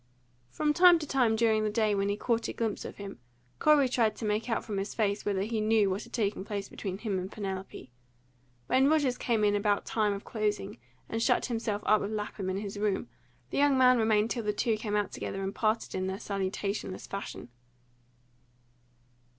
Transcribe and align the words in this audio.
From 0.49 0.73
time 0.73 0.97
to 0.97 1.05
time 1.05 1.35
during 1.35 1.63
the 1.63 1.69
day, 1.69 1.93
when 1.93 2.09
he 2.09 2.17
caught 2.17 2.47
a 2.47 2.53
glimpse 2.53 2.85
of 2.85 2.95
him, 2.97 3.19
Corey 3.59 3.87
tried 3.87 4.15
to 4.15 4.25
make 4.25 4.49
out 4.49 4.65
from 4.65 4.77
his 4.79 4.95
face 4.95 5.23
whether 5.23 5.41
he 5.43 5.61
knew 5.61 5.91
what 5.91 6.01
had 6.01 6.11
taken 6.11 6.43
place 6.43 6.67
between 6.67 6.97
him 6.97 7.19
and 7.19 7.31
Penelope. 7.31 7.91
When 8.65 8.87
Rogers 8.87 9.15
came 9.19 9.43
in 9.43 9.53
about 9.55 9.85
time 9.85 10.13
of 10.13 10.25
closing, 10.25 10.79
and 11.07 11.21
shut 11.21 11.45
himself 11.45 11.83
up 11.85 12.01
with 12.01 12.09
Lapham 12.09 12.49
in 12.49 12.57
his 12.57 12.79
room, 12.79 13.09
the 13.51 13.59
young 13.59 13.77
man 13.77 13.99
remained 13.99 14.31
till 14.31 14.43
the 14.43 14.53
two 14.53 14.75
came 14.75 14.95
out 14.95 15.11
together 15.11 15.43
and 15.43 15.53
parted 15.53 15.93
in 15.93 16.07
their 16.07 16.17
salutationless 16.17 17.05
fashion. 17.05 17.49